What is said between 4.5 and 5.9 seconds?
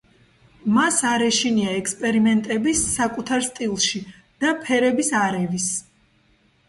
ფერების არევის.